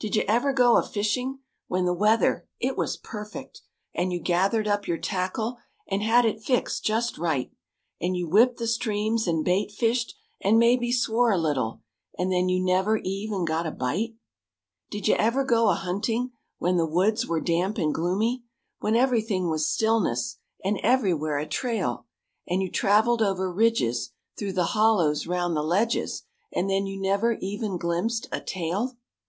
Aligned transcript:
Did 0.00 0.16
you 0.16 0.24
ever 0.26 0.52
go 0.52 0.78
a 0.78 0.82
fishing 0.82 1.42
When 1.68 1.84
the 1.84 1.94
weather,—it 1.94 2.76
was 2.76 2.96
perfect! 2.96 3.62
And 3.94 4.12
you 4.12 4.18
gathered 4.18 4.66
up 4.66 4.88
your 4.88 4.98
tackle 4.98 5.58
And 5.86 6.02
had 6.02 6.24
it 6.24 6.42
fixed 6.42 6.82
just 6.84 7.16
right: 7.16 7.52
And 8.00 8.16
you 8.16 8.28
whipped 8.28 8.56
the 8.58 8.66
streams 8.66 9.28
and 9.28 9.44
bait 9.44 9.70
fished 9.70 10.16
And 10.40 10.58
maybe 10.58 10.90
swore 10.90 11.30
a 11.30 11.38
little, 11.38 11.82
And 12.18 12.32
then 12.32 12.48
you 12.48 12.58
never 12.60 12.96
even 13.04 13.44
got 13.44 13.64
a 13.64 13.70
bite? 13.70 14.16
Did 14.90 15.06
you 15.06 15.14
ever 15.14 15.44
go 15.44 15.68
a 15.70 15.74
hunting 15.74 16.32
When 16.58 16.76
the 16.76 16.84
woods 16.84 17.28
were 17.28 17.40
damp 17.40 17.78
and 17.78 17.94
gloomy, 17.94 18.42
Where 18.80 18.96
everything 18.96 19.48
was 19.50 19.68
stillness 19.70 20.38
And 20.64 20.80
everywhere 20.82 21.38
a 21.38 21.46
trail, 21.46 22.06
And 22.48 22.60
you 22.60 22.72
traveled 22.72 23.22
over 23.22 23.52
ridges, 23.52 24.10
Through 24.36 24.54
the 24.54 24.64
hollows, 24.74 25.28
round 25.28 25.54
the 25.56 25.62
ledges 25.62 26.24
And 26.52 26.68
then 26.68 26.86
you 26.88 27.00
never 27.00 27.34
even 27.34 27.78
glimpsed 27.78 28.26
a 28.32 28.40
tail? 28.40 28.96